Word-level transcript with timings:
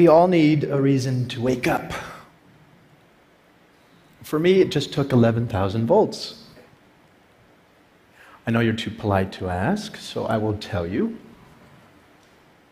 we 0.00 0.08
all 0.08 0.28
need 0.28 0.64
a 0.64 0.80
reason 0.80 1.28
to 1.28 1.42
wake 1.42 1.66
up. 1.68 1.92
For 4.22 4.38
me, 4.38 4.62
it 4.62 4.70
just 4.70 4.94
took 4.94 5.12
11,000 5.12 5.86
volts. 5.86 6.42
I 8.46 8.50
know 8.50 8.60
you're 8.60 8.72
too 8.72 8.90
polite 8.90 9.30
to 9.32 9.50
ask, 9.50 9.98
so 9.98 10.24
I 10.24 10.38
will 10.38 10.54
tell 10.54 10.86
you. 10.86 11.18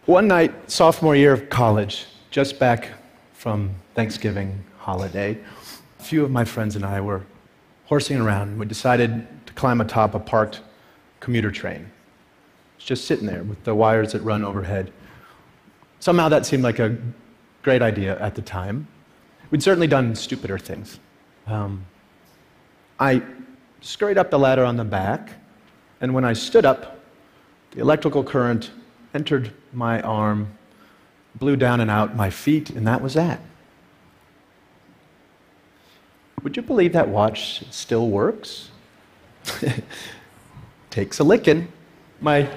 One 0.06 0.26
night, 0.26 0.70
sophomore 0.70 1.14
year 1.14 1.34
of 1.34 1.50
college, 1.50 2.06
just 2.30 2.58
back 2.58 2.92
from 3.34 3.74
Thanksgiving 3.94 4.64
holiday, 4.78 5.36
a 6.00 6.02
few 6.02 6.24
of 6.24 6.30
my 6.30 6.46
friends 6.46 6.76
and 6.76 6.84
I 6.86 7.02
were 7.02 7.26
horsing 7.88 8.18
around. 8.18 8.58
We 8.58 8.64
decided 8.64 9.28
to 9.44 9.52
climb 9.52 9.82
atop 9.82 10.14
a 10.14 10.18
parked 10.18 10.62
commuter 11.20 11.50
train. 11.50 11.90
It's 12.78 12.86
just 12.86 13.04
sitting 13.04 13.26
there 13.26 13.42
with 13.42 13.62
the 13.64 13.74
wires 13.74 14.12
that 14.12 14.22
run 14.22 14.42
overhead. 14.42 14.94
Somehow 16.00 16.28
that 16.28 16.46
seemed 16.46 16.62
like 16.62 16.78
a 16.78 16.96
great 17.62 17.82
idea 17.82 18.18
at 18.20 18.34
the 18.34 18.42
time. 18.42 18.86
We'd 19.50 19.62
certainly 19.62 19.86
done 19.86 20.14
stupider 20.14 20.58
things. 20.58 20.98
Um, 21.46 21.84
I 23.00 23.22
scurried 23.80 24.18
up 24.18 24.30
the 24.30 24.38
ladder 24.38 24.64
on 24.64 24.76
the 24.76 24.84
back, 24.84 25.30
and 26.00 26.14
when 26.14 26.24
I 26.24 26.32
stood 26.32 26.64
up, 26.64 27.00
the 27.72 27.80
electrical 27.80 28.22
current 28.22 28.70
entered 29.14 29.52
my 29.72 30.00
arm, 30.02 30.56
blew 31.34 31.56
down 31.56 31.80
and 31.80 31.90
out 31.90 32.14
my 32.14 32.30
feet, 32.30 32.70
and 32.70 32.86
that 32.86 33.00
was 33.00 33.14
that. 33.14 33.40
Would 36.42 36.56
you 36.56 36.62
believe 36.62 36.92
that 36.92 37.08
watch 37.08 37.64
still 37.70 38.08
works? 38.08 38.70
Takes 40.90 41.18
a 41.18 41.24
licking. 41.24 41.68
My 42.20 42.48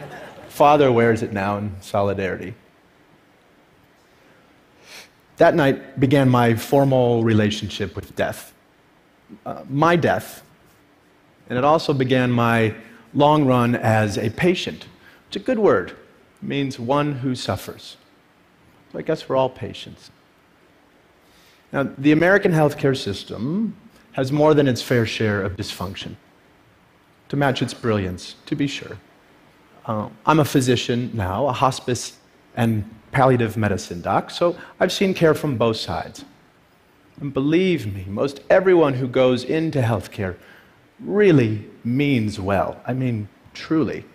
father 0.50 0.92
wears 0.92 1.24
it 1.24 1.34
now 1.34 1.58
in 1.58 1.76
solidarity. 1.82 2.54
That 5.42 5.56
night 5.56 6.00
began 6.00 6.30
my 6.30 6.54
formal 6.54 7.24
relationship 7.24 7.96
with 7.96 8.16
death. 8.16 8.54
Uh, 9.44 9.64
my 9.68 9.96
death. 9.96 10.44
And 11.50 11.58
it 11.58 11.64
also 11.64 11.96
began 11.96 12.30
my 12.30 12.76
long 13.16 13.46
run 13.46 13.74
as 13.74 14.20
a 14.20 14.30
patient. 14.30 14.86
It's 15.26 15.38
a 15.38 15.40
good 15.40 15.58
word. 15.58 15.90
It 15.90 16.44
means 16.44 16.78
one 16.78 17.14
who 17.14 17.34
suffers. 17.34 17.98
So 18.92 19.00
I 19.00 19.02
guess 19.02 19.28
we're 19.28 19.36
all 19.36 19.50
patients. 19.50 20.12
Now, 21.74 21.90
the 21.98 22.12
American 22.12 22.52
healthcare 22.52 22.96
system 22.96 23.76
has 24.12 24.32
more 24.32 24.54
than 24.54 24.68
its 24.68 24.84
fair 24.84 25.08
share 25.08 25.42
of 25.42 25.58
dysfunction. 25.58 26.18
To 27.30 27.36
match 27.36 27.64
its 27.64 27.74
brilliance, 27.74 28.36
to 28.46 28.56
be 28.56 28.68
sure. 28.68 28.96
Uh, 29.88 30.10
I'm 30.24 30.40
a 30.40 30.46
physician 30.46 31.10
now, 31.16 31.48
a 31.48 31.52
hospice 31.52 32.20
and 32.56 32.88
palliative 33.12 33.58
medicine 33.58 34.02
doc, 34.02 34.32
so 34.32 34.58
I've 34.80 34.92
seen 34.92 35.14
care 35.14 35.34
from 35.34 35.58
both 35.58 35.78
sides. 35.78 36.26
And 37.20 37.34
believe 37.34 37.94
me, 37.94 38.06
most 38.08 38.42
everyone 38.50 38.96
who 38.96 39.08
goes 39.08 39.44
into 39.44 39.82
healthcare 39.82 40.36
really 41.00 41.70
means 41.84 42.40
well. 42.40 42.82
I 42.86 42.94
mean, 42.94 43.28
truly. 43.54 44.06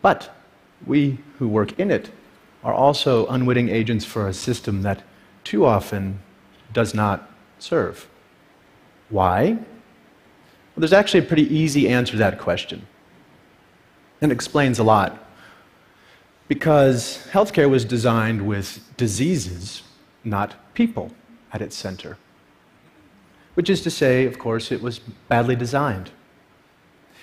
But 0.00 0.34
we 0.86 1.18
who 1.38 1.48
work 1.48 1.78
in 1.78 1.90
it 1.90 2.10
are 2.62 2.74
also 2.74 3.26
unwitting 3.26 3.68
agents 3.68 4.04
for 4.04 4.26
a 4.28 4.34
system 4.34 4.82
that 4.82 5.02
too 5.44 5.66
often 5.66 6.20
does 6.72 6.94
not 6.94 7.30
serve. 7.58 8.08
Why? 9.10 9.52
Well, 9.52 10.80
there's 10.80 10.92
actually 10.92 11.20
a 11.20 11.28
pretty 11.28 11.54
easy 11.54 11.88
answer 11.88 12.12
to 12.12 12.18
that 12.18 12.38
question. 12.38 12.86
And 14.20 14.32
it 14.32 14.34
explains 14.34 14.78
a 14.78 14.84
lot. 14.84 15.23
Because 16.48 17.26
healthcare 17.30 17.70
was 17.70 17.84
designed 17.84 18.46
with 18.46 18.82
diseases, 18.96 19.82
not 20.24 20.74
people, 20.74 21.10
at 21.52 21.62
its 21.62 21.76
center. 21.76 22.18
Which 23.54 23.70
is 23.70 23.80
to 23.82 23.90
say, 23.90 24.26
of 24.26 24.38
course, 24.38 24.72
it 24.72 24.82
was 24.82 24.98
badly 25.28 25.56
designed. 25.56 26.10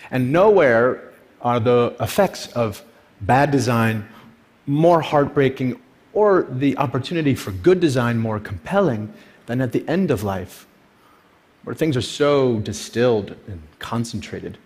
And 0.10 0.32
nowhere 0.32 1.12
are 1.42 1.60
the 1.60 1.96
effects 2.00 2.48
of 2.54 2.84
bad 3.22 3.52
design 3.52 4.08
more 4.66 5.02
heartbreaking 5.02 5.80
or 6.14 6.48
the 6.50 6.78
opportunity 6.78 7.36
for 7.36 7.52
good 7.52 7.80
design 7.80 8.18
more 8.18 8.40
compelling 8.40 9.14
than 9.46 9.62
at 9.62 9.72
the 9.72 9.88
end 9.88 10.12
of 10.12 10.24
life, 10.24 10.68
where 11.64 11.76
things 11.76 11.96
are 11.98 12.02
so 12.02 12.60
distilled 12.60 13.36
and 13.48 13.62
concentrated. 13.80 14.58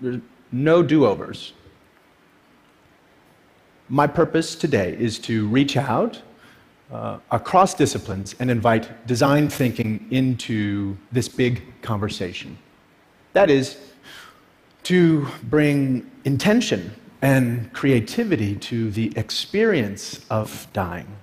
There's 0.00 0.20
no 0.50 0.82
do 0.82 1.06
overs. 1.06 1.52
My 3.88 4.06
purpose 4.06 4.54
today 4.54 4.96
is 4.98 5.18
to 5.20 5.48
reach 5.48 5.76
out 5.76 6.22
uh, 6.90 7.18
across 7.30 7.74
disciplines 7.74 8.34
and 8.38 8.50
invite 8.50 9.06
design 9.06 9.48
thinking 9.48 10.06
into 10.10 10.96
this 11.10 11.28
big 11.28 11.62
conversation. 11.82 12.56
That 13.32 13.50
is, 13.50 13.76
to 14.84 15.26
bring 15.44 16.10
intention 16.24 16.94
and 17.22 17.72
creativity 17.72 18.56
to 18.56 18.90
the 18.90 19.12
experience 19.16 20.24
of 20.28 20.66
dying. 20.72 21.16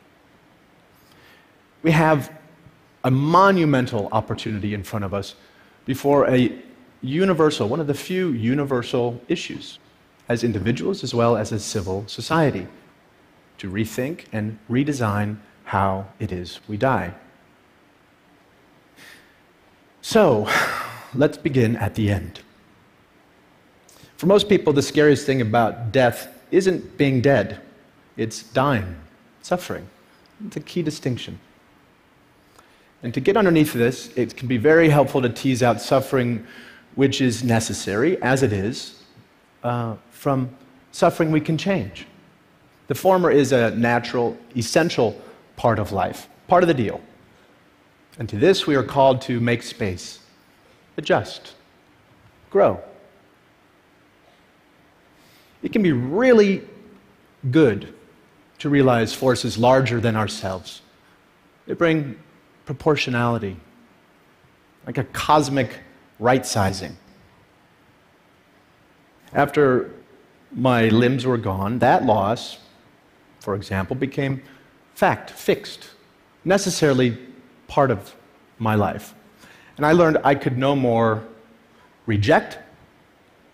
We 1.84 1.92
have 1.92 2.31
a 3.03 3.12
monumental 3.12 4.09
opportunity 4.12 4.74
in 4.74 4.84
front 4.84 5.06
of 5.06 5.14
us 5.14 5.36
before 5.86 6.28
a 6.30 6.52
universal, 7.02 7.69
one 7.69 7.80
of 7.80 7.88
the 7.88 7.94
few 7.94 8.30
universal 8.30 9.22
issues 9.28 9.80
as 10.30 10.44
individuals 10.44 11.04
as 11.04 11.14
well 11.14 11.36
as 11.36 11.52
a 11.52 11.60
civil 11.60 12.08
society 12.08 12.68
to 13.58 13.70
rethink 13.70 14.26
and 14.32 14.58
redesign 14.70 15.38
how 15.66 16.08
it 16.20 16.32
is 16.32 16.60
we 16.68 16.78
die. 16.78 17.14
So, 20.02 20.48
let's 21.14 21.38
begin 21.38 21.76
at 21.76 21.96
the 21.96 22.10
end. 22.10 22.40
For 24.16 24.28
most 24.28 24.48
people, 24.48 24.72
the 24.72 24.82
scariest 24.82 25.26
thing 25.26 25.42
about 25.42 25.92
death 25.92 26.28
isn't 26.52 26.98
being 26.98 27.22
dead, 27.22 27.62
it's 28.18 28.44
dying, 28.44 28.96
suffering. 29.42 29.88
It's 30.46 30.58
a 30.58 30.62
key 30.62 30.82
distinction. 30.82 31.40
And 33.04 33.14
to 33.14 33.20
get 33.20 33.38
underneath 33.38 33.74
this, 33.74 34.10
it 34.16 34.36
can 34.36 34.48
be 34.48 34.58
very 34.58 34.90
helpful 34.90 35.22
to 35.22 35.30
tease 35.30 35.64
out 35.64 35.82
suffering 35.82 36.46
which 36.96 37.22
is 37.22 37.44
necessary, 37.44 38.22
as 38.22 38.44
it 38.44 38.52
is, 38.52 38.99
uh, 39.64 39.96
from 40.12 40.50
suffering 40.92 41.31
we 41.31 41.42
can 41.42 41.58
change. 41.58 42.06
The 42.88 42.96
former 42.96 43.30
is 43.31 43.52
a 43.52 43.72
natural, 43.72 44.38
essential 44.56 45.20
part 45.56 45.80
of 45.80 45.92
life, 45.92 46.28
part 46.47 46.64
of 46.64 46.68
the 46.68 46.74
deal. 46.74 47.02
And 48.18 48.28
to 48.30 48.38
this, 48.38 48.66
we 48.66 48.75
are 48.75 48.84
called 48.84 49.22
to 49.24 49.40
make 49.40 49.64
space, 49.64 50.19
adjust, 50.98 51.53
grow. 52.50 52.81
It 55.62 55.72
can 55.72 55.84
be 55.84 55.92
really 55.92 56.64
good 57.52 57.94
to 58.59 58.69
realize 58.69 59.14
forces 59.14 59.58
larger 59.58 60.02
than 60.02 60.16
ourselves. 60.16 60.81
They 61.66 61.74
bring 61.74 62.18
proportionality, 62.66 63.58
like 64.86 64.98
a 64.98 65.03
cosmic 65.06 65.80
right 66.19 66.46
sizing. 66.46 66.98
After 69.34 69.92
my 70.52 70.90
limbs 70.90 71.26
were 71.26 71.38
gone, 71.38 71.80
that 71.80 72.06
loss, 72.06 72.58
for 73.40 73.56
example, 73.56 73.96
became 73.96 74.42
fact, 74.96 75.30
fixed, 75.30 75.92
necessarily 76.44 77.18
part 77.68 77.92
of 77.92 78.16
my 78.58 78.76
life. 78.76 79.14
And 79.78 79.86
I 79.86 79.94
learned 79.94 80.18
I 80.24 80.36
could 80.36 80.58
no 80.58 80.76
more 80.76 81.24
reject 82.06 82.58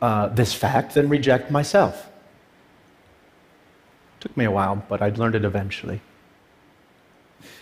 uh, 0.01 0.27
this 0.29 0.53
fact 0.53 0.93
than 0.93 1.09
reject 1.09 1.51
myself. 1.51 2.07
It 4.17 4.21
Took 4.21 4.37
me 4.37 4.45
a 4.45 4.51
while, 4.51 4.83
but 4.89 5.01
I 5.01 5.09
learned 5.09 5.35
it 5.35 5.45
eventually. 5.45 6.01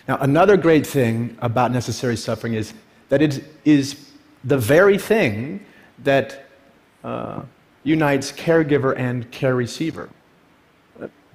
Now, 0.08 0.18
another 0.20 0.56
great 0.56 0.86
thing 0.86 1.36
about 1.40 1.72
necessary 1.72 2.16
suffering 2.16 2.54
is 2.54 2.74
that 3.08 3.20
it 3.20 3.44
is 3.64 4.10
the 4.44 4.58
very 4.58 4.98
thing 4.98 5.64
that 6.02 6.46
uh, 7.02 7.42
unites 7.84 8.32
caregiver 8.32 8.98
and 8.98 9.30
care 9.30 9.54
receiver 9.54 10.08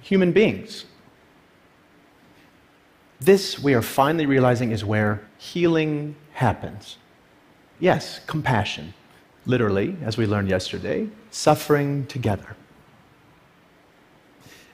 human 0.02 0.32
beings. 0.32 0.84
This, 3.20 3.58
we 3.58 3.74
are 3.74 3.82
finally 3.82 4.26
realizing, 4.26 4.70
is 4.70 4.84
where 4.84 5.22
healing 5.38 6.16
happens. 6.32 6.96
Yes, 7.78 8.20
compassion 8.26 8.94
literally, 9.46 9.96
as 10.02 10.16
we 10.16 10.26
learned 10.26 10.48
yesterday, 10.48 11.08
suffering 11.30 12.06
together. 12.06 12.56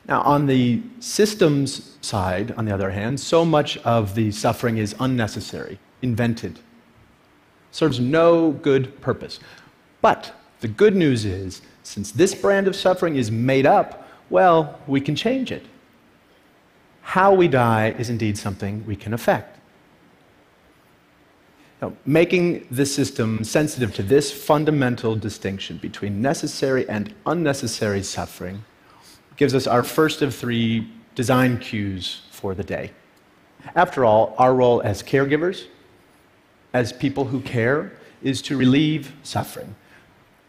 Now, 0.09 0.21
on 0.23 0.47
the 0.47 0.83
systems 1.01 1.97
side, 2.01 2.53
on 2.53 2.65
the 2.65 2.73
other 2.73 2.91
hand, 2.91 3.19
so 3.19 3.45
much 3.45 3.79
of 3.79 4.15
the 4.15 4.31
suffering 4.31 4.79
is 4.79 4.95
unnecessary, 5.01 5.81
invented, 6.03 6.61
serves 7.73 7.99
no 7.99 8.53
good 8.53 9.01
purpose. 9.01 9.41
But 10.01 10.33
the 10.61 10.69
good 10.69 10.97
news 10.97 11.25
is, 11.25 11.63
since 11.83 12.11
this 12.11 12.35
brand 12.35 12.67
of 12.67 12.75
suffering 12.75 13.17
is 13.17 13.31
made 13.31 13.67
up, 13.67 14.09
well, 14.31 14.81
we 14.87 15.01
can 15.01 15.15
change 15.15 15.53
it. 15.53 15.65
how 17.07 17.33
we 17.33 17.47
die 17.47 17.95
is 18.01 18.11
indeed 18.11 18.37
something 18.37 18.85
we 18.85 18.97
can 18.97 19.15
affect. 19.15 19.59
Now, 21.81 21.93
making 22.05 22.67
the 22.69 22.85
system 22.85 23.45
sensitive 23.45 23.95
to 23.95 24.03
this 24.03 24.33
fundamental 24.33 25.15
distinction 25.15 25.79
between 25.79 26.21
necessary 26.21 26.87
and 26.89 27.15
unnecessary 27.25 28.03
suffering 28.03 28.65
gives 29.37 29.55
us 29.55 29.69
our 29.69 29.85
first 29.85 30.21
of 30.21 30.35
three 30.35 30.91
design 31.15 31.59
cues 31.59 32.23
for 32.33 32.57
the 32.57 32.65
day. 32.65 32.91
After 33.77 34.05
all, 34.05 34.35
our 34.37 34.53
role 34.53 34.83
as 34.83 35.01
caregivers, 35.01 35.67
as 36.75 36.93
people 36.93 37.27
who 37.27 37.41
care, 37.41 37.93
is 38.21 38.43
to 38.43 38.57
relieve 38.57 39.13
suffering, 39.23 39.77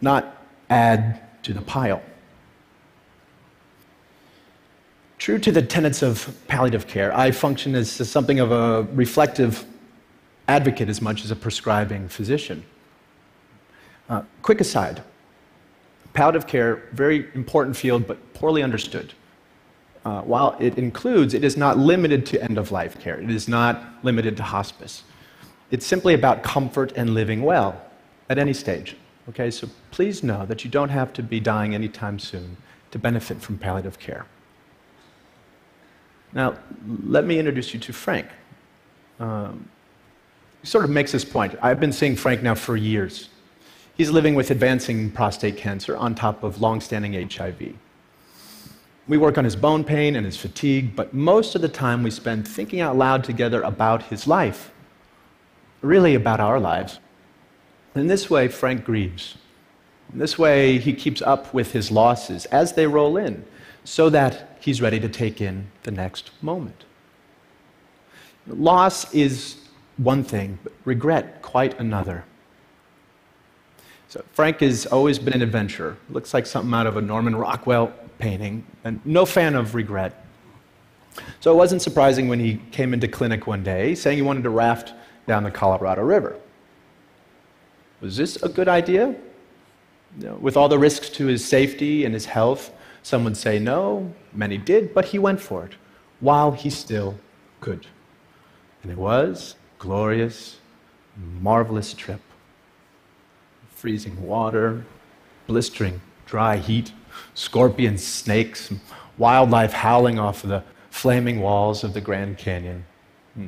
not 0.01 0.43
add 0.69 1.21
to 1.43 1.53
the 1.53 1.61
pile. 1.61 2.01
True 5.17 5.39
to 5.39 5.51
the 5.51 5.61
tenets 5.61 6.01
of 6.03 6.35
palliative 6.47 6.87
care, 6.87 7.15
I 7.15 7.31
function 7.31 7.75
as 7.75 7.89
something 7.89 8.39
of 8.39 8.51
a 8.51 8.83
reflective 8.93 9.65
advocate 10.47 10.89
as 10.89 11.01
much 11.01 11.25
as 11.25 11.31
a 11.31 11.35
prescribing 11.35 12.07
physician. 12.07 12.63
Uh, 14.09 14.21
quick 14.41 14.61
aside 14.61 15.01
palliative 16.17 16.47
care, 16.47 16.81
very 16.93 17.29
important 17.35 17.77
field, 17.77 18.07
but 18.07 18.33
poorly 18.33 18.63
understood. 18.63 19.13
Uh, 20.03 20.21
while 20.21 20.57
it 20.59 20.75
includes, 20.75 21.35
it 21.35 21.43
is 21.43 21.55
not 21.55 21.77
limited 21.77 22.25
to 22.25 22.43
end 22.43 22.57
of 22.57 22.71
life 22.71 22.99
care, 22.99 23.21
it 23.21 23.29
is 23.29 23.47
not 23.47 23.83
limited 24.01 24.35
to 24.35 24.41
hospice. 24.41 25.03
It's 25.69 25.85
simply 25.85 26.15
about 26.15 26.41
comfort 26.41 26.91
and 26.95 27.13
living 27.13 27.43
well 27.43 27.79
at 28.31 28.39
any 28.39 28.53
stage. 28.53 28.95
Okay, 29.29 29.51
so 29.51 29.69
please 29.91 30.23
know 30.23 30.45
that 30.45 30.63
you 30.63 30.71
don't 30.71 30.89
have 30.89 31.11
to 31.13 31.23
be 31.23 31.39
dying 31.39 31.75
anytime 31.75 32.17
soon 32.17 32.57
to 32.91 32.99
benefit 32.99 33.41
from 33.41 33.57
palliative 33.57 33.99
care. 33.99 34.25
Now, 36.33 36.55
let 37.03 37.25
me 37.25 37.39
introduce 37.39 37.73
you 37.73 37.79
to 37.79 37.93
Frank. 37.93 38.27
Um, 39.19 39.67
he 40.61 40.67
sort 40.67 40.85
of 40.85 40.91
makes 40.91 41.11
this 41.11 41.25
point. 41.25 41.55
I've 41.61 41.79
been 41.79 41.91
seeing 41.91 42.15
Frank 42.15 42.41
now 42.41 42.55
for 42.55 42.77
years. 42.77 43.29
He's 43.95 44.11
living 44.11 44.35
with 44.35 44.51
advancing 44.51 45.11
prostate 45.11 45.57
cancer 45.57 45.97
on 45.97 46.15
top 46.15 46.43
of 46.43 46.61
long-standing 46.61 47.29
HIV. 47.29 47.73
We 49.07 49.17
work 49.17 49.37
on 49.37 49.43
his 49.43 49.55
bone 49.55 49.83
pain 49.83 50.15
and 50.15 50.25
his 50.25 50.37
fatigue, 50.37 50.95
but 50.95 51.13
most 51.13 51.55
of 51.55 51.61
the 51.61 51.69
time 51.69 52.03
we 52.03 52.11
spend 52.11 52.47
thinking 52.47 52.79
out 52.79 52.97
loud 52.97 53.23
together 53.23 53.61
about 53.61 54.03
his 54.03 54.27
life, 54.27 54.71
really 55.81 56.13
about 56.13 56.39
our 56.39 56.59
lives. 56.59 56.99
In 57.97 58.07
this 58.07 58.29
way, 58.29 58.47
Frank 58.47 58.85
grieves. 58.85 59.35
In 60.13 60.19
this 60.19 60.37
way, 60.37 60.77
he 60.77 60.93
keeps 60.93 61.21
up 61.21 61.53
with 61.53 61.71
his 61.71 61.91
losses 61.91 62.45
as 62.45 62.73
they 62.73 62.87
roll 62.87 63.17
in, 63.17 63.45
so 63.83 64.09
that 64.09 64.57
he's 64.59 64.81
ready 64.81 64.99
to 64.99 65.09
take 65.09 65.41
in 65.41 65.67
the 65.83 65.91
next 65.91 66.31
moment. 66.41 66.85
Loss 68.47 69.13
is 69.13 69.57
one 69.97 70.23
thing, 70.23 70.59
but 70.63 70.73
regret 70.85 71.41
quite 71.41 71.77
another. 71.79 72.23
So 74.09 74.23
Frank 74.31 74.61
has 74.61 74.85
always 74.85 75.19
been 75.19 75.33
an 75.33 75.41
adventurer. 75.41 75.97
Looks 76.09 76.33
like 76.33 76.45
something 76.45 76.73
out 76.73 76.87
of 76.87 76.95
a 76.95 77.01
Norman 77.01 77.35
Rockwell 77.35 77.91
painting, 78.19 78.65
and 78.83 79.01
no 79.05 79.25
fan 79.25 79.55
of 79.55 79.75
regret. 79.75 80.23
So 81.39 81.51
it 81.51 81.55
wasn't 81.55 81.81
surprising 81.81 82.27
when 82.27 82.39
he 82.39 82.61
came 82.71 82.93
into 82.93 83.07
clinic 83.07 83.47
one 83.47 83.63
day 83.63 83.95
saying 83.95 84.17
he 84.17 84.21
wanted 84.21 84.43
to 84.43 84.49
raft 84.49 84.93
down 85.25 85.43
the 85.43 85.51
Colorado 85.51 86.03
River. 86.03 86.39
Was 88.01 88.17
this 88.17 88.35
a 88.43 88.49
good 88.49 88.67
idea? 88.67 89.15
You 90.19 90.27
know, 90.27 90.35
with 90.35 90.55
all 90.55 90.69
the 90.69 90.79
risks 90.79 91.09
to 91.11 91.27
his 91.27 91.43
safety 91.43 92.05
and 92.05 92.13
his 92.13 92.25
health, 92.25 92.71
some 93.03 93.23
would 93.23 93.37
say 93.37 93.59
no, 93.59 94.13
many 94.33 94.57
did, 94.57 94.93
but 94.93 95.05
he 95.05 95.19
went 95.19 95.39
for 95.39 95.65
it 95.65 95.73
while 96.19 96.51
he 96.51 96.69
still 96.69 97.17
could. 97.61 97.87
And 98.83 98.91
it 98.91 98.97
was 98.97 99.55
a 99.79 99.83
glorious, 99.83 100.57
marvelous 101.15 101.93
trip. 101.93 102.21
Freezing 103.69 104.21
water, 104.21 104.85
blistering 105.45 106.01
dry 106.25 106.57
heat, 106.57 106.91
scorpions, 107.33 108.05
snakes, 108.05 108.71
wildlife 109.17 109.73
howling 109.73 110.19
off 110.19 110.41
the 110.43 110.63
flaming 110.89 111.39
walls 111.39 111.83
of 111.83 111.93
the 111.93 112.01
Grand 112.01 112.37
Canyon. 112.37 112.85
Hmm. 113.33 113.47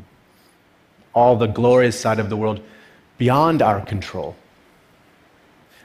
All 1.13 1.35
the 1.35 1.47
glorious 1.47 1.99
side 1.99 2.19
of 2.19 2.29
the 2.29 2.37
world 2.37 2.61
beyond 3.19 3.61
our 3.61 3.85
control. 3.85 4.35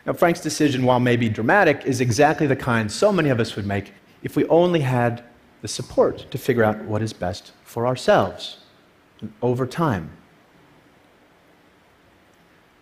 Now, 0.06 0.14
Frank's 0.14 0.40
decision, 0.40 0.84
while 0.84 1.00
maybe 1.00 1.28
dramatic, 1.28 1.82
is 1.84 2.00
exactly 2.00 2.46
the 2.46 2.56
kind 2.56 2.90
so 2.90 3.12
many 3.12 3.28
of 3.28 3.40
us 3.40 3.56
would 3.56 3.66
make 3.66 3.92
if 4.22 4.36
we 4.36 4.46
only 4.46 4.80
had 4.80 5.22
the 5.60 5.68
support 5.68 6.30
to 6.30 6.38
figure 6.38 6.64
out 6.64 6.78
what 6.84 7.02
is 7.02 7.12
best 7.12 7.52
for 7.64 7.86
ourselves 7.86 8.58
and 9.20 9.32
over 9.42 9.66
time. 9.66 10.10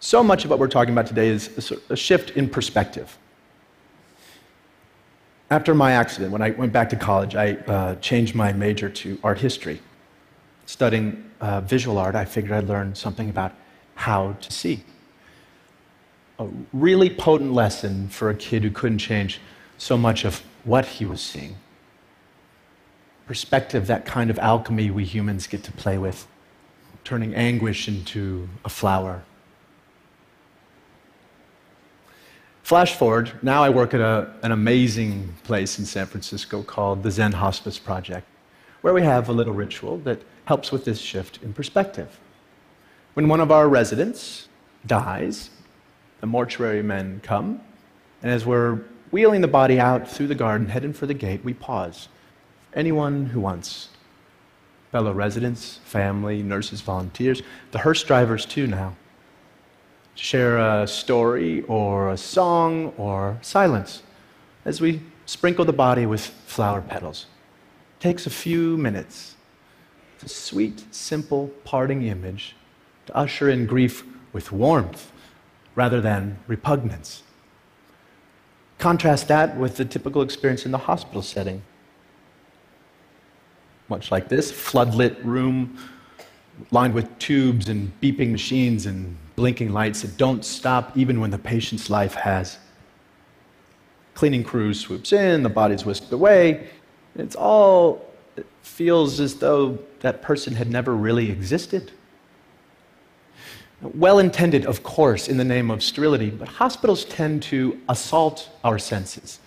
So 0.01 0.23
much 0.23 0.45
of 0.45 0.51
what 0.51 0.59
we're 0.59 0.69
talking 0.69 0.93
about 0.93 1.07
today 1.07 1.29
is 1.29 1.73
a 1.89 1.97
shift 1.97 2.31
in 2.31 2.49
perspective. 2.49 3.17
After 5.49 5.75
my 5.75 5.93
accident, 5.93 6.33
when 6.33 6.43
I 6.43 6.51
went 6.51 6.73
back 6.73 6.89
to 6.91 6.97
college, 6.97 7.37
I 7.37 7.53
uh, 7.53 7.95
changed 7.97 8.35
my 8.35 8.53
major 8.53 8.89
to 8.89 9.19
art 9.23 9.39
history. 9.39 9.81
Studying 10.67 11.31
uh, 11.41 11.61
visual 11.61 11.99
art, 11.99 12.17
I 12.17 12.25
figured 12.25 12.53
I'd 12.53 12.69
learn 12.69 12.95
something 12.95 13.31
about 13.31 13.53
how 13.95 14.33
to 14.41 14.53
see. 14.53 14.85
A 16.39 16.49
really 16.73 17.11
potent 17.11 17.53
lesson 17.53 18.09
for 18.09 18.31
a 18.31 18.35
kid 18.35 18.63
who 18.63 18.71
couldn't 18.71 18.99
change 18.99 19.41
so 19.79 19.97
much 19.97 20.25
of 20.25 20.43
what 20.65 20.85
he 20.85 21.05
was 21.05 21.21
seeing. 21.21 21.57
Perspective, 23.27 23.87
that 23.87 24.05
kind 24.05 24.31
of 24.31 24.39
alchemy 24.39 24.91
we 24.91 25.05
humans 25.05 25.47
get 25.47 25.63
to 25.65 25.73
play 25.73 25.99
with, 25.99 26.27
turning 27.05 27.35
anguish 27.35 27.89
into 27.89 28.49
a 28.65 28.69
flower 28.69 29.23
Flash 32.63 32.95
forward, 32.95 33.33
now 33.43 33.65
I 33.65 33.71
work 33.71 33.93
at 33.93 34.01
a, 34.01 34.33
an 34.43 34.53
amazing 34.53 35.35
place 35.43 35.79
in 35.79 35.85
San 35.85 36.07
Francisco 36.07 36.63
called 36.63 37.03
the 37.03 37.11
Zen 37.11 37.33
Hospice 37.33 37.79
Project, 37.79 38.27
where 38.83 38.95
we 38.95 39.03
have 39.03 39.29
a 39.29 39.33
little 39.33 39.53
ritual 39.53 39.99
that 39.99 40.23
helps 40.45 40.71
with 40.71 40.85
this 40.85 41.01
shift 41.01 41.41
in 41.43 41.53
perspective. 41.53 42.21
When 43.15 43.29
one 43.29 43.41
of 43.41 43.53
our 43.53 43.69
residents 43.69 44.49
dies, 44.87 45.51
the 46.21 46.27
mortuary 46.27 46.83
men 46.83 47.21
come, 47.23 47.61
and 48.23 48.33
as 48.33 48.47
we're 48.47 48.81
wheeling 49.11 49.43
the 49.43 49.49
body 49.49 49.79
out 49.79 50.09
through 50.09 50.29
the 50.29 50.35
garden, 50.35 50.69
heading 50.69 50.95
for 50.95 51.05
the 51.05 51.15
gate, 51.15 51.45
we 51.45 51.53
pause. 51.53 52.09
Anyone 52.73 53.27
who 53.27 53.41
wants. 53.41 53.91
Fellow 54.93 55.13
residents, 55.13 55.81
family, 55.85 56.43
nurses, 56.43 56.81
volunteers, 56.81 57.43
the 57.71 57.79
hearse 57.79 58.03
drivers 58.03 58.47
too 58.47 58.67
now 58.67 58.95
to 60.17 60.23
share 60.23 60.59
a 60.59 60.87
story 60.87 61.63
or 61.63 62.11
a 62.11 62.17
song 62.17 62.93
or 62.97 63.39
silence 63.43 64.03
as 64.65 64.81
we 64.81 65.03
sprinkle 65.27 65.65
the 65.65 65.73
body 65.73 66.07
with 66.07 66.25
flower 66.25 66.81
petals. 66.83 67.27
It 67.99 68.03
takes 68.03 68.27
a 68.27 68.31
few 68.31 68.77
minutes. 68.77 69.37
It's 70.15 70.25
a 70.25 70.35
sweet, 70.35 70.85
simple 70.95 71.49
parting 71.65 72.03
image 72.03 72.55
to 73.07 73.17
usher 73.17 73.49
in 73.49 73.67
grief 73.67 74.05
with 74.33 74.53
warmth 74.53 75.13
rather 75.75 76.01
than 76.01 76.39
repugnance. 76.47 77.23
Contrast 78.79 79.29
that 79.29 79.57
with 79.57 79.77
the 79.77 79.85
typical 79.85 80.23
experience 80.23 80.67
in 80.67 80.73
the 80.73 80.79
hospital 80.79 81.23
setting. 81.23 81.63
Much 83.89 84.11
like 84.11 84.29
this 84.29 84.51
floodlit 84.51 85.23
room 85.25 85.79
lined 86.71 86.95
with 86.95 87.19
tubes 87.19 87.69
and 87.69 87.93
beeping 88.01 88.33
machines 88.33 88.87
and 88.87 89.17
blinking 89.37 89.73
lights 89.73 90.03
that 90.03 90.17
don't 90.17 90.45
stop 90.45 90.97
even 90.97 91.21
when 91.21 91.31
the 91.31 91.39
patient's 91.39 91.91
life 91.91 92.15
has. 92.15 92.59
Cleaning 94.15 94.45
crew 94.45 94.75
swoops 94.75 95.13
in, 95.13 95.43
the 95.43 95.49
body's 95.49 95.85
whisked 95.85 96.13
away. 96.13 96.69
It's 97.17 97.37
all, 97.37 98.07
it 98.37 98.47
feels 98.63 99.21
as 99.21 99.37
though 99.37 99.79
that 100.01 100.23
person 100.23 100.55
had 100.55 100.71
never 100.71 100.95
really 100.95 101.31
existed. 101.31 101.93
Well 103.83 104.21
intended, 104.21 104.65
of 104.65 104.85
course, 104.85 105.29
in 105.29 105.39
the 105.39 105.45
name 105.45 105.71
of 105.71 105.83
sterility, 105.83 106.31
but 106.31 106.47
hospitals 106.47 107.05
tend 107.05 107.43
to 107.45 107.81
assault 107.89 108.49
our 108.63 108.79
senses. 108.79 109.41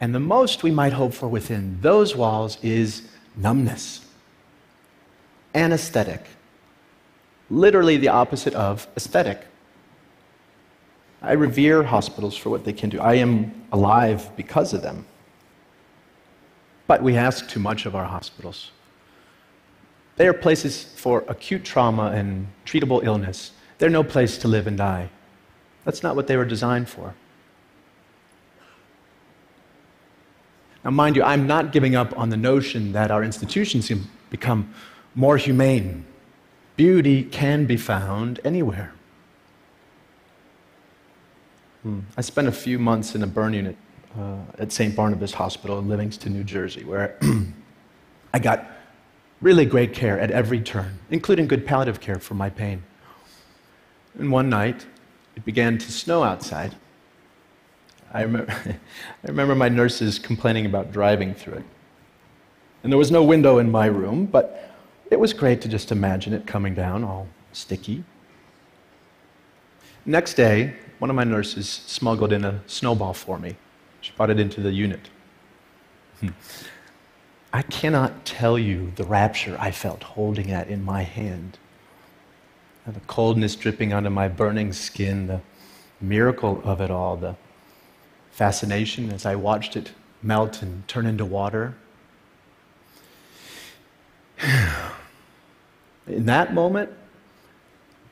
And 0.00 0.14
the 0.14 0.20
most 0.20 0.62
we 0.62 0.70
might 0.70 0.94
hope 0.94 1.12
for 1.12 1.28
within 1.28 1.78
those 1.82 2.16
walls 2.16 2.56
is 2.62 3.02
numbness, 3.36 4.00
anesthetic, 5.54 6.24
literally 7.50 7.98
the 7.98 8.08
opposite 8.08 8.54
of 8.54 8.86
aesthetic. 8.96 9.46
I 11.20 11.32
revere 11.32 11.82
hospitals 11.82 12.36
for 12.36 12.50
what 12.50 12.64
they 12.64 12.72
can 12.72 12.90
do. 12.90 13.00
I 13.00 13.14
am 13.14 13.66
alive 13.72 14.30
because 14.36 14.72
of 14.72 14.82
them. 14.82 15.06
But 16.86 17.02
we 17.02 17.16
ask 17.16 17.48
too 17.48 17.60
much 17.60 17.86
of 17.86 17.94
our 17.94 18.04
hospitals. 18.04 18.70
They 20.16 20.28
are 20.28 20.34
places 20.34 20.84
for 20.96 21.24
acute 21.28 21.64
trauma 21.64 22.12
and 22.14 22.46
treatable 22.66 23.02
illness. 23.04 23.52
They're 23.78 23.90
no 23.90 24.04
place 24.04 24.38
to 24.38 24.48
live 24.48 24.66
and 24.66 24.76
die. 24.76 25.10
That's 25.84 26.02
not 26.02 26.16
what 26.16 26.26
they 26.26 26.36
were 26.36 26.44
designed 26.44 26.88
for. 26.88 27.14
Now, 30.84 30.90
mind 30.90 31.16
you, 31.16 31.22
I'm 31.22 31.46
not 31.46 31.72
giving 31.72 31.94
up 31.94 32.16
on 32.18 32.28
the 32.28 32.36
notion 32.36 32.92
that 32.92 33.10
our 33.10 33.24
institutions 33.24 33.88
can 33.88 34.04
become 34.30 34.74
more 35.14 35.36
humane. 35.36 36.04
Beauty 36.76 37.22
can 37.24 37.64
be 37.64 37.76
found 37.76 38.40
anywhere. 38.44 38.92
Hmm. 41.82 42.00
I 42.16 42.20
spent 42.20 42.48
a 42.48 42.52
few 42.52 42.78
months 42.78 43.14
in 43.14 43.22
a 43.22 43.26
burn 43.26 43.54
unit 43.54 43.76
uh, 44.18 44.38
at 44.58 44.72
St. 44.72 44.94
Barnabas 44.94 45.32
Hospital 45.32 45.78
in 45.78 45.88
Livingston, 45.88 46.32
New 46.32 46.44
Jersey, 46.44 46.84
where 46.84 47.18
I 48.34 48.38
got 48.38 48.66
really 49.40 49.64
great 49.64 49.92
care 49.92 50.18
at 50.18 50.30
every 50.30 50.60
turn, 50.60 50.98
including 51.10 51.46
good 51.46 51.66
palliative 51.66 52.00
care 52.00 52.18
for 52.18 52.34
my 52.34 52.50
pain. 52.50 52.82
And 54.18 54.30
one 54.30 54.48
night, 54.48 54.86
it 55.36 55.44
began 55.44 55.78
to 55.78 55.92
snow 55.92 56.22
outside. 56.22 56.74
I 58.12 58.22
remember, 58.22 58.52
I 58.66 59.26
remember 59.26 59.54
my 59.54 59.68
nurses 59.68 60.18
complaining 60.18 60.66
about 60.66 60.92
driving 60.92 61.34
through 61.34 61.54
it. 61.54 61.64
And 62.82 62.92
there 62.92 62.98
was 62.98 63.10
no 63.10 63.24
window 63.24 63.58
in 63.58 63.70
my 63.70 63.86
room, 63.86 64.26
but 64.26 64.70
it 65.10 65.18
was 65.18 65.32
great 65.32 65.60
to 65.62 65.68
just 65.68 65.90
imagine 65.90 66.32
it 66.32 66.46
coming 66.46 66.74
down 66.74 67.02
all 67.02 67.26
sticky. 67.52 68.04
Next 70.06 70.34
day, 70.34 70.74
one 70.98 71.10
of 71.10 71.16
my 71.16 71.24
nurses 71.24 71.68
smuggled 71.68 72.32
in 72.32 72.44
a 72.44 72.60
snowball 72.66 73.14
for 73.14 73.38
me. 73.38 73.56
She 74.00 74.12
brought 74.12 74.30
it 74.30 74.38
into 74.38 74.60
the 74.60 74.70
unit. 74.70 75.08
Hmm. 76.20 76.28
I 77.52 77.62
cannot 77.62 78.24
tell 78.24 78.58
you 78.58 78.92
the 78.96 79.04
rapture 79.04 79.56
I 79.58 79.70
felt 79.70 80.02
holding 80.02 80.50
it 80.50 80.68
in 80.68 80.84
my 80.84 81.02
hand. 81.02 81.58
The 82.86 83.00
coldness 83.00 83.56
dripping 83.56 83.94
onto 83.94 84.10
my 84.10 84.28
burning 84.28 84.74
skin, 84.74 85.26
the 85.26 85.40
miracle 86.02 86.60
of 86.64 86.82
it 86.82 86.90
all, 86.90 87.16
the 87.16 87.34
fascination 88.30 89.10
as 89.10 89.24
I 89.24 89.36
watched 89.36 89.74
it 89.74 89.92
melt 90.22 90.60
and 90.60 90.86
turn 90.86 91.06
into 91.06 91.24
water. 91.24 91.74
In 96.06 96.26
that 96.26 96.52
moment, 96.52 96.90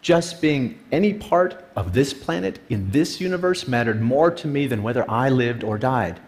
just 0.00 0.40
being 0.40 0.78
any 0.90 1.12
part 1.12 1.64
of 1.76 1.92
this 1.92 2.14
planet 2.14 2.58
in 2.70 2.90
this 2.90 3.20
universe 3.20 3.68
mattered 3.68 4.00
more 4.00 4.30
to 4.30 4.48
me 4.48 4.66
than 4.66 4.82
whether 4.82 5.08
I 5.08 5.28
lived 5.28 5.62
or 5.62 5.76
died. 5.78 6.18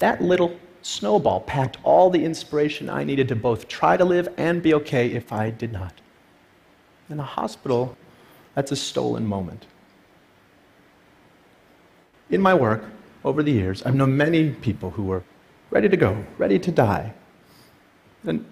That 0.00 0.20
little 0.20 0.58
snowball 0.82 1.40
packed 1.40 1.78
all 1.84 2.10
the 2.10 2.24
inspiration 2.24 2.90
I 2.90 3.04
needed 3.04 3.28
to 3.28 3.36
both 3.36 3.68
try 3.68 3.96
to 3.96 4.04
live 4.04 4.28
and 4.36 4.60
be 4.60 4.74
okay 4.74 5.12
if 5.12 5.32
I 5.32 5.50
did 5.50 5.72
not. 5.72 6.01
In 7.12 7.20
a 7.20 7.24
hospital, 7.24 7.94
that's 8.54 8.72
a 8.72 8.76
stolen 8.76 9.26
moment. 9.26 9.66
In 12.30 12.40
my 12.40 12.54
work, 12.54 12.84
over 13.22 13.42
the 13.42 13.52
years, 13.52 13.82
I've 13.82 13.94
known 13.94 14.16
many 14.16 14.48
people 14.48 14.88
who 14.88 15.02
were 15.02 15.22
ready 15.70 15.90
to 15.90 15.96
go, 15.98 16.24
ready 16.38 16.58
to 16.58 16.72
die. 16.72 17.12
And 18.24 18.46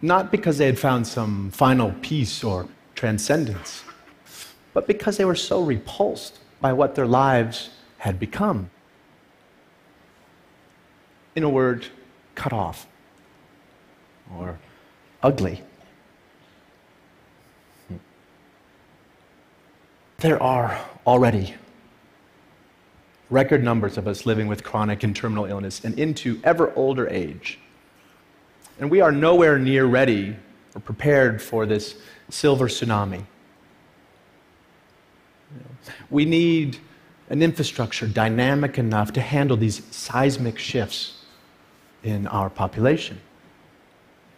not 0.00 0.32
because 0.32 0.56
they 0.56 0.64
had 0.64 0.78
found 0.78 1.06
some 1.06 1.50
final 1.50 1.92
peace 2.00 2.42
or 2.42 2.68
transcendence, 2.94 3.84
but 4.72 4.86
because 4.86 5.18
they 5.18 5.26
were 5.26 5.34
so 5.34 5.62
repulsed 5.62 6.38
by 6.58 6.72
what 6.72 6.94
their 6.94 7.06
lives 7.06 7.68
had 7.98 8.18
become. 8.18 8.70
In 11.36 11.42
a 11.42 11.50
word, 11.50 11.88
cut 12.34 12.54
off 12.54 12.86
or 14.34 14.58
ugly. 15.22 15.64
There 20.20 20.42
are 20.42 20.78
already 21.06 21.54
record 23.30 23.64
numbers 23.64 23.96
of 23.96 24.06
us 24.06 24.26
living 24.26 24.48
with 24.48 24.62
chronic 24.62 25.02
and 25.02 25.16
terminal 25.16 25.46
illness 25.46 25.82
and 25.82 25.98
into 25.98 26.38
ever 26.44 26.74
older 26.76 27.08
age. 27.08 27.58
And 28.78 28.90
we 28.90 29.00
are 29.00 29.12
nowhere 29.12 29.58
near 29.58 29.86
ready 29.86 30.36
or 30.74 30.80
prepared 30.82 31.40
for 31.40 31.64
this 31.64 31.96
silver 32.28 32.68
tsunami. 32.68 33.24
We 36.10 36.26
need 36.26 36.76
an 37.30 37.40
infrastructure 37.40 38.06
dynamic 38.06 38.76
enough 38.76 39.14
to 39.14 39.22
handle 39.22 39.56
these 39.56 39.82
seismic 39.90 40.58
shifts 40.58 41.24
in 42.02 42.26
our 42.26 42.50
population. 42.50 43.22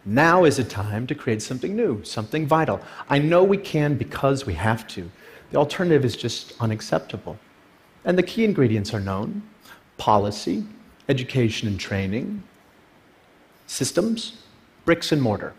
Now 0.05 0.45
is 0.45 0.59
a 0.59 0.63
time 0.63 1.07
to 1.07 1.15
create 1.15 1.41
something 1.41 1.75
new, 1.75 2.05
something 2.05 2.47
vital. 2.47 2.79
I 3.09 3.19
know 3.19 3.43
we 3.43 3.57
can 3.57 3.95
because 3.95 4.45
we 4.45 4.53
have 4.53 4.87
to. 4.89 5.11
The 5.53 5.59
alternative 5.59 6.03
is 6.03 6.15
just 6.15 6.53
unacceptable. 6.59 7.37
And 8.05 8.17
the 8.17 8.23
key 8.23 8.43
ingredients 8.43 8.91
are 8.91 8.99
known 8.99 9.43
policy, 9.99 10.65
education 11.07 11.67
and 11.67 11.79
training, 11.79 12.41
systems, 13.67 14.41
bricks 14.83 15.11
and 15.11 15.21
mortar. 15.21 15.53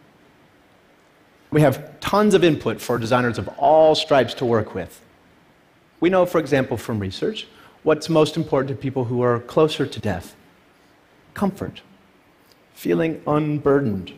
We 1.53 1.61
have 1.61 2.01
tons 2.01 2.35
of 2.35 2.43
input 2.43 2.81
for 2.81 2.99
designers 2.99 3.39
of 3.39 3.47
all 3.57 3.95
stripes 3.95 4.35
to 4.35 4.45
work 4.45 4.75
with. 4.75 5.01
We 6.01 6.11
know, 6.11 6.27
for 6.27 6.41
example, 6.41 6.77
from 6.77 6.99
research, 6.99 7.47
what's 7.85 8.09
most 8.09 8.37
important 8.37 8.71
to 8.71 8.83
people 8.83 9.05
who 9.05 9.23
are 9.23 9.39
closer 9.39 9.87
to 9.87 10.01
death 10.01 10.35
comfort, 11.35 11.83
feeling 12.75 13.23
unburdened, 13.29 14.13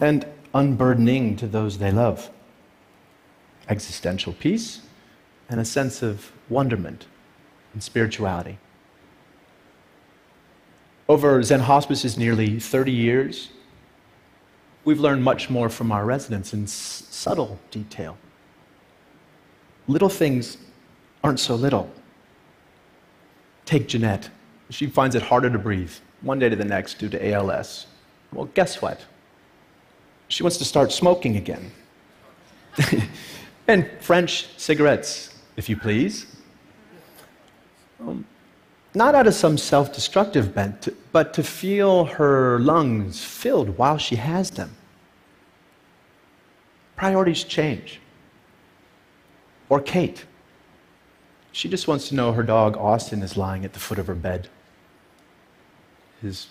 and 0.00 0.26
unburdening 0.52 1.36
to 1.36 1.46
those 1.46 1.78
they 1.78 1.90
love, 1.90 2.30
existential 3.70 4.34
peace, 4.34 4.82
and 5.48 5.60
a 5.60 5.64
sense 5.64 6.02
of 6.02 6.32
wonderment 6.48 7.06
and 7.72 7.82
spirituality. 7.82 8.58
Over 11.08 11.42
Zen 11.42 11.60
Hospice's 11.60 12.16
nearly 12.16 12.58
30 12.58 12.92
years, 12.92 13.50
we've 14.84 15.00
learned 15.00 15.22
much 15.22 15.50
more 15.50 15.68
from 15.68 15.92
our 15.92 16.04
residents 16.04 16.54
in 16.54 16.66
subtle 16.66 17.58
detail. 17.70 18.16
Little 19.86 20.08
things 20.08 20.56
aren't 21.22 21.40
so 21.40 21.54
little. 21.54 21.90
Take 23.66 23.88
Jeanette. 23.88 24.30
She 24.70 24.86
finds 24.86 25.14
it 25.14 25.22
harder 25.22 25.50
to 25.50 25.58
breathe 25.58 25.92
one 26.22 26.38
day 26.38 26.48
to 26.48 26.56
the 26.56 26.64
next 26.64 26.98
due 26.98 27.08
to 27.10 27.32
ALS. 27.32 27.86
Well, 28.32 28.46
guess 28.54 28.80
what? 28.80 29.04
She 30.28 30.42
wants 30.42 30.56
to 30.58 30.64
start 30.64 30.90
smoking 30.90 31.36
again. 31.36 31.70
and 33.68 33.88
French 34.00 34.48
cigarettes, 34.56 35.33
if 35.56 35.68
you 35.68 35.76
please. 35.76 36.26
Um, 38.00 38.26
not 38.94 39.14
out 39.14 39.26
of 39.26 39.34
some 39.34 39.58
self 39.58 39.92
destructive 39.92 40.54
bent, 40.54 40.88
but 41.12 41.34
to 41.34 41.42
feel 41.42 42.04
her 42.04 42.58
lungs 42.60 43.24
filled 43.24 43.76
while 43.76 43.98
she 43.98 44.16
has 44.16 44.50
them. 44.52 44.76
Priorities 46.96 47.42
change. 47.44 48.00
Or 49.68 49.80
Kate. 49.80 50.24
She 51.50 51.68
just 51.68 51.88
wants 51.88 52.08
to 52.08 52.14
know 52.14 52.32
her 52.32 52.42
dog 52.42 52.76
Austin 52.76 53.22
is 53.22 53.36
lying 53.36 53.64
at 53.64 53.72
the 53.72 53.78
foot 53.78 53.98
of 53.98 54.08
her 54.08 54.14
bed, 54.14 54.48
his 56.20 56.48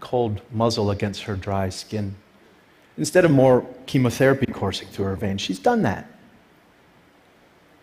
cold 0.00 0.40
muzzle 0.50 0.90
against 0.90 1.22
her 1.24 1.36
dry 1.36 1.68
skin. 1.68 2.16
Instead 2.96 3.24
of 3.24 3.30
more 3.30 3.66
chemotherapy 3.86 4.46
coursing 4.46 4.88
through 4.88 5.04
her 5.04 5.16
veins, 5.16 5.40
she's 5.40 5.58
done 5.58 5.82
that 5.82 6.17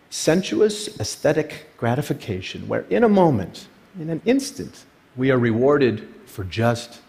sensuous 0.10 1.00
aesthetic 1.00 1.68
gratification, 1.78 2.68
where 2.68 2.86
in 2.90 3.04
a 3.04 3.10
moment, 3.10 3.68
in 4.00 4.10
an 4.10 4.22
instant, 4.26 4.86
we 5.16 5.32
are 5.32 5.38
rewarded 5.38 6.08
for 6.26 6.44
just 6.44 7.02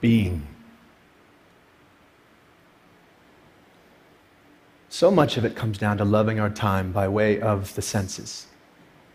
being. 0.00 0.46
So 4.88 5.10
much 5.10 5.36
of 5.36 5.44
it 5.44 5.54
comes 5.54 5.78
down 5.78 5.98
to 5.98 6.04
loving 6.04 6.40
our 6.40 6.48
time 6.48 6.90
by 6.92 7.08
way 7.08 7.40
of 7.40 7.74
the 7.74 7.82
senses, 7.82 8.46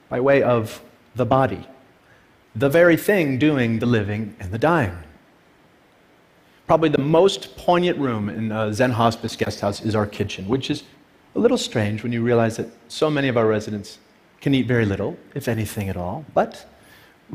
by 0.09 0.19
way 0.19 0.43
of 0.43 0.81
the 1.15 1.25
body, 1.25 1.65
the 2.55 2.69
very 2.69 2.97
thing 2.97 3.39
doing 3.39 3.79
the 3.79 3.85
living 3.85 4.35
and 4.39 4.51
the 4.51 4.59
dying. 4.59 4.97
Probably 6.67 6.89
the 6.89 6.99
most 6.99 7.57
poignant 7.57 7.97
room 7.97 8.29
in 8.29 8.51
a 8.51 8.73
Zen 8.73 8.91
Hospice 8.91 9.35
guest 9.35 9.59
house 9.59 9.81
is 9.81 9.95
our 9.95 10.05
kitchen, 10.05 10.47
which 10.47 10.69
is 10.69 10.83
a 11.35 11.39
little 11.39 11.57
strange 11.57 12.03
when 12.03 12.11
you 12.11 12.21
realize 12.21 12.57
that 12.57 12.67
so 12.87 13.09
many 13.09 13.27
of 13.27 13.37
our 13.37 13.45
residents 13.45 13.99
can 14.41 14.53
eat 14.53 14.65
very 14.65 14.85
little, 14.85 15.17
if 15.35 15.47
anything 15.47 15.89
at 15.89 15.95
all, 15.95 16.25
but 16.33 16.67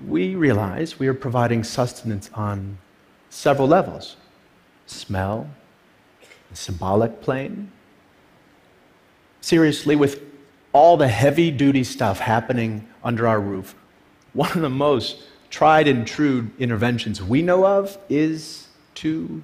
we 0.06 0.34
realize 0.34 0.98
we 0.98 1.06
are 1.06 1.14
providing 1.14 1.64
sustenance 1.64 2.30
on 2.34 2.78
several 3.30 3.68
levels 3.68 4.16
smell, 4.86 5.50
the 6.50 6.56
symbolic 6.56 7.20
plane. 7.20 7.72
Seriously, 9.40 9.96
with 9.96 10.22
all 10.72 10.96
the 10.96 11.08
heavy 11.08 11.50
duty 11.50 11.82
stuff 11.82 12.20
happening 12.20 12.86
under 13.02 13.26
our 13.26 13.40
roof, 13.40 13.74
one 14.32 14.52
of 14.52 14.60
the 14.60 14.70
most 14.70 15.24
tried 15.50 15.88
and 15.88 16.06
true 16.06 16.50
interventions 16.58 17.22
we 17.22 17.42
know 17.42 17.66
of 17.66 17.98
is 18.08 18.68
to 18.94 19.42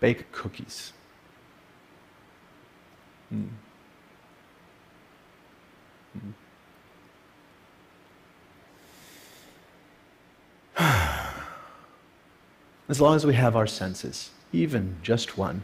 bake 0.00 0.30
cookies. 0.32 0.92
Hmm. 3.30 3.46
As 12.88 13.00
long 13.00 13.16
as 13.16 13.24
we 13.24 13.34
have 13.34 13.56
our 13.56 13.66
senses, 13.66 14.30
even 14.52 14.96
just 15.02 15.38
one, 15.38 15.62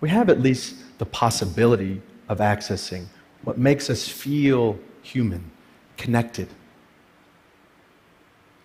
we 0.00 0.08
have 0.08 0.28
at 0.28 0.40
least 0.40 0.76
the 0.98 1.06
possibility 1.06 2.00
of 2.28 2.38
accessing 2.38 3.06
what 3.44 3.58
makes 3.58 3.90
us 3.90 4.08
feel 4.08 4.78
human, 5.02 5.50
connected. 5.96 6.48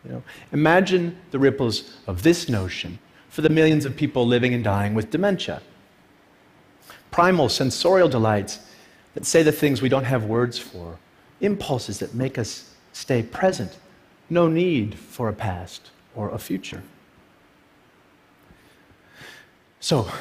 You 0.06 0.12
know, 0.12 0.24
imagine 0.52 1.18
the 1.32 1.40
ripples 1.40 1.98
of 2.08 2.24
this 2.24 2.48
notion 2.48 3.00
for 3.30 3.42
the 3.42 3.50
millions 3.50 3.86
of 3.86 3.96
people 3.96 4.26
living 4.26 4.54
and 4.54 4.64
dying 4.64 4.94
with 4.94 5.12
dementia. 5.12 5.62
Primal 7.18 7.50
sensorial 7.50 8.08
delights 8.08 8.60
that 9.16 9.26
say 9.26 9.42
the 9.42 9.52
things 9.52 9.82
we 9.82 9.90
don't 9.90 10.04
have 10.04 10.26
words 10.26 10.60
for, 10.60 11.00
impulses 11.42 11.98
that 11.98 12.14
make 12.14 12.38
us 12.38 12.76
stay 12.94 13.24
present, 13.24 13.76
no 14.30 14.48
need 14.48 14.94
for 14.94 15.28
a 15.28 15.34
past 15.34 15.90
or 16.16 16.30
a 16.30 16.38
future. 16.38 16.84
So, 19.80 20.12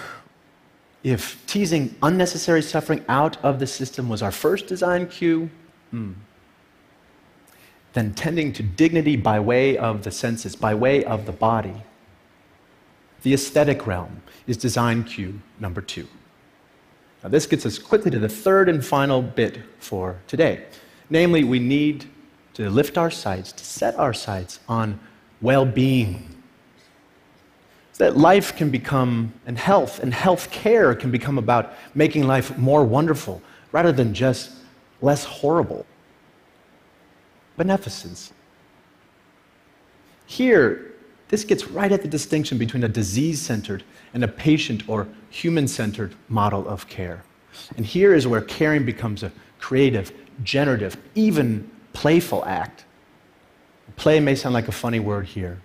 if 1.05 1.45
teasing 1.47 1.95
unnecessary 2.03 2.63
suffering 2.63 3.05
out 3.11 3.37
of 3.45 3.59
the 3.59 3.67
system 3.67 4.09
was 4.09 4.23
our 4.23 4.33
first 4.33 4.67
design 4.67 5.07
cue, 5.07 5.51
hmm, 5.91 6.13
then 7.93 8.15
tending 8.15 8.55
to 8.55 8.63
dignity 8.63 9.17
by 9.17 9.39
way 9.39 9.77
of 9.77 10.03
the 10.03 10.11
senses, 10.11 10.57
by 10.57 10.75
way 10.75 11.05
of 11.05 11.27
the 11.27 11.33
body, 11.33 11.83
the 13.21 13.35
aesthetic 13.35 13.87
realm 13.87 14.23
is 14.47 14.57
design 14.57 15.05
cue 15.05 15.43
number 15.61 15.83
two. 15.83 16.09
Now, 17.27 17.31
this 17.31 17.47
gets 17.47 17.67
us 17.67 17.77
quickly 17.77 18.13
to 18.13 18.21
the 18.21 18.29
third 18.29 18.69
and 18.69 18.87
final 18.87 19.21
bit 19.21 19.59
for 19.81 20.21
today. 20.29 20.63
Namely, 21.11 21.43
we 21.43 21.59
need 21.59 22.09
to 22.55 22.71
lift 22.71 22.97
our 22.97 23.11
sights, 23.11 23.51
to 23.51 23.65
set 23.65 23.97
our 23.97 24.15
sights 24.15 24.61
on 24.69 25.01
well 25.43 25.65
being. 25.67 26.41
So 27.95 28.05
that 28.05 28.17
life 28.17 28.55
can 28.55 28.71
become, 28.71 29.33
and 29.45 29.59
health 29.59 29.99
and 29.99 30.15
health 30.15 30.53
care 30.53 30.95
can 30.95 31.11
become 31.11 31.37
about 31.37 31.73
making 31.97 32.29
life 32.29 32.57
more 32.57 32.85
wonderful 32.85 33.43
rather 33.73 33.91
than 33.91 34.15
just 34.15 34.53
less 35.03 35.25
horrible. 35.25 35.85
Beneficence. 37.57 38.33
Here, 40.27 40.95
this 41.27 41.43
gets 41.43 41.67
right 41.67 41.91
at 41.91 42.03
the 42.03 42.09
distinction 42.09 42.57
between 42.57 42.85
a 42.85 42.89
disease 42.89 43.43
centered 43.43 43.83
and 44.17 44.25
a 44.25 44.29
patient 44.29 44.89
or 44.89 45.07
human 45.29 45.69
centered 45.69 46.15
model 46.31 46.67
of 46.67 46.89
care. 46.89 47.23
And 47.77 47.85
here 47.85 48.15
is 48.15 48.27
where 48.27 48.41
caring 48.41 48.87
becomes 48.87 49.23
a 49.23 49.31
creative, 49.59 50.11
generative, 50.43 50.97
even 51.15 51.71
playful 51.93 52.43
act. 52.47 52.87
Play 53.97 54.19
may 54.21 54.35
sound 54.35 54.55
like 54.55 54.69
a 54.69 54.73
funny 54.73 55.01
word 55.01 55.27
here, 55.27 55.61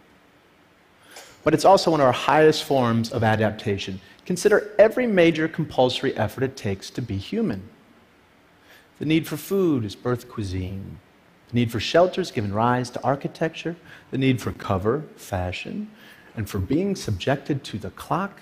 but 1.45 1.53
it's 1.53 1.63
also 1.63 1.91
one 1.91 2.01
of 2.01 2.05
our 2.05 2.11
highest 2.11 2.65
forms 2.65 3.09
of 3.13 3.23
adaptation. 3.23 4.01
Consider 4.25 4.75
every 4.77 5.07
major 5.07 5.47
compulsory 5.47 6.13
effort 6.17 6.43
it 6.43 6.57
takes 6.57 6.89
to 6.89 7.01
be 7.01 7.15
human. 7.15 7.63
The 8.99 9.05
need 9.05 9.27
for 9.27 9.37
food 9.37 9.85
is 9.85 9.95
birth 9.95 10.27
cuisine. 10.27 10.99
The 11.47 11.55
need 11.55 11.71
for 11.71 11.79
shelter 11.79 12.19
has 12.19 12.31
given 12.31 12.53
rise 12.53 12.89
to 12.89 13.01
architecture. 13.01 13.77
The 14.11 14.17
need 14.17 14.41
for 14.41 14.51
cover, 14.51 15.05
fashion. 15.15 15.89
And 16.35 16.49
for 16.49 16.59
being 16.59 16.95
subjected 16.95 17.63
to 17.65 17.77
the 17.77 17.89
clock, 17.91 18.41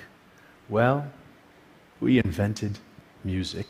well, 0.68 1.12
we 2.00 2.20
invented 2.20 2.80
music. 3.24 3.66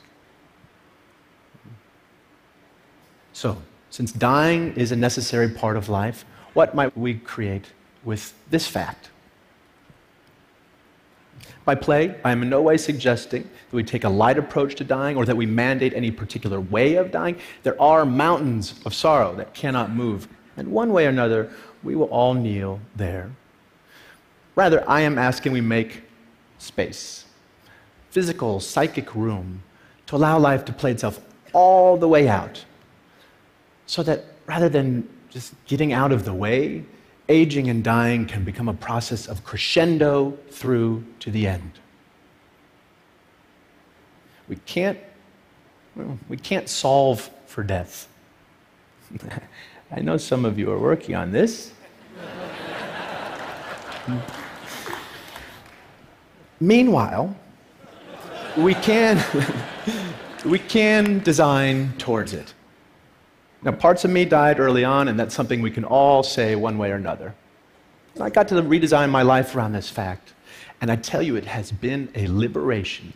So, 3.34 3.62
since 3.90 4.12
dying 4.12 4.74
is 4.76 4.92
a 4.92 4.96
necessary 4.96 5.50
part 5.50 5.78
of 5.78 5.90
life, 5.90 6.26
what 6.54 6.76
might 6.76 6.96
we 6.98 7.16
create 7.16 7.72
with 8.04 8.34
this 8.50 8.68
fact? 8.68 9.10
By 11.66 11.76
play, 11.76 12.16
I 12.24 12.32
am 12.32 12.42
in 12.42 12.50
no 12.50 12.62
way 12.62 12.78
suggesting 12.78 13.44
that 13.44 13.76
we 13.76 13.84
take 13.84 14.04
a 14.04 14.10
light 14.10 14.38
approach 14.38 14.76
to 14.76 14.84
dying 14.84 15.16
or 15.16 15.26
that 15.26 15.38
we 15.38 15.46
mandate 15.46 15.94
any 15.94 16.12
particular 16.12 16.60
way 16.60 16.96
of 16.96 17.12
dying. 17.12 17.38
There 17.64 17.80
are 17.82 18.06
mountains 18.06 18.80
of 18.86 18.94
sorrow 18.94 19.36
that 19.36 19.54
cannot 19.54 19.92
move, 19.92 20.28
and 20.58 20.68
one 20.70 20.92
way 20.92 21.06
or 21.06 21.10
another, 21.10 21.52
we 21.84 21.96
will 21.96 22.08
all 22.08 22.34
kneel 22.34 22.80
there. 22.96 23.32
Rather, 24.60 24.84
I 24.90 25.00
am 25.00 25.18
asking 25.18 25.54
we 25.54 25.62
make 25.62 26.04
space, 26.58 27.24
physical, 28.10 28.60
psychic 28.60 29.16
room, 29.16 29.64
to 30.08 30.18
allow 30.18 30.38
life 30.38 30.66
to 30.66 30.74
play 30.74 30.92
itself 30.92 31.22
all 31.54 31.96
the 31.96 32.10
way 32.10 32.28
out, 32.28 32.66
so 33.86 34.04
that 34.04 34.26
rather 34.48 34.68
than 34.68 35.08
just 35.30 35.54
getting 35.66 35.94
out 35.94 36.12
of 36.12 36.26
the 36.26 36.34
way, 36.34 36.84
aging 37.30 37.70
and 37.70 37.86
dying 37.86 38.26
can 38.26 38.44
become 38.44 38.68
a 38.68 38.74
process 38.74 39.28
of 39.28 39.46
crescendo 39.46 40.38
through 40.52 41.06
to 41.22 41.32
the 41.32 41.48
end. 41.48 41.80
We 44.50 44.58
can't, 44.66 45.00
we 46.28 46.36
can't 46.36 46.68
solve 46.68 47.30
for 47.46 47.64
death. 47.64 48.10
I 49.92 50.02
know 50.02 50.18
some 50.18 50.44
of 50.44 50.60
you 50.60 50.70
are 50.70 50.80
working 50.80 51.16
on 51.16 51.32
this. 51.32 51.72
Meanwhile, 56.60 57.36
we 58.58 58.74
can, 58.74 59.24
we 60.46 60.60
can 60.60 61.20
design 61.20 61.94
towards 61.98 62.34
it. 62.34 62.54
Now, 63.62 63.72
parts 63.72 64.06
of 64.06 64.12
me 64.12 64.26
died 64.26 64.60
early 64.60 64.84
on, 64.84 65.08
and 65.08 65.20
that's 65.20 65.36
something 65.36 65.62
we 65.62 65.72
can 65.72 65.84
all 65.84 66.24
say 66.24 66.56
one 66.56 66.78
way 66.78 66.92
or 66.92 66.96
another. 66.96 67.34
I 68.20 68.30
got 68.30 68.48
to 68.50 68.56
redesign 68.56 69.10
my 69.10 69.22
life 69.22 69.56
around 69.56 69.74
this 69.74 69.90
fact. 69.90 70.34
And 70.82 70.92
I 70.92 70.96
tell 70.96 71.22
you, 71.22 71.36
it 71.36 71.46
has 71.46 71.72
been 71.72 72.10
a 72.16 72.28
liberation 72.28 73.14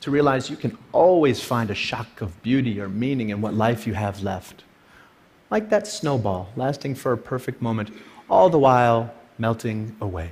to 0.00 0.10
realize 0.10 0.50
you 0.50 0.56
can 0.56 0.76
always 0.92 1.40
find 1.42 1.70
a 1.70 1.74
shock 1.74 2.20
of 2.20 2.42
beauty 2.42 2.80
or 2.80 2.88
meaning 2.88 3.30
in 3.30 3.40
what 3.40 3.54
life 3.54 3.86
you 3.86 3.94
have 3.94 4.22
left. 4.22 4.64
Like 5.50 5.70
that 5.70 5.86
snowball, 5.86 6.50
lasting 6.56 6.94
for 6.94 7.12
a 7.12 7.18
perfect 7.18 7.62
moment, 7.62 7.90
all 8.28 8.50
the 8.50 8.58
while 8.58 9.14
melting 9.38 9.96
away. 10.00 10.30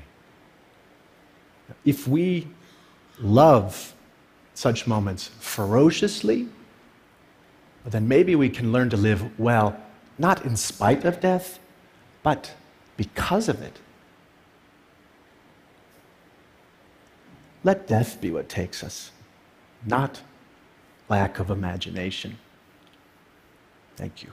If 1.85 2.07
we 2.07 2.49
love 3.19 3.95
such 4.55 4.87
moments 4.87 5.31
ferociously, 5.41 6.49
then 7.85 8.07
maybe 8.07 8.37
we 8.37 8.49
can 8.49 8.73
learn 8.73 8.91
to 8.91 8.97
live 8.97 9.39
well, 9.39 9.77
not 10.19 10.45
in 10.45 10.57
spite 10.57 11.05
of 11.05 11.21
death, 11.21 11.59
but 12.23 12.55
because 12.97 13.49
of 13.49 13.61
it. 13.61 13.79
Let 17.65 17.87
death 17.87 18.21
be 18.21 18.31
what 18.31 18.49
takes 18.49 18.83
us, 18.83 19.11
not 19.87 20.23
lack 21.09 21.39
of 21.39 21.51
imagination. 21.51 22.39
Thank 23.97 24.23
you. 24.23 24.31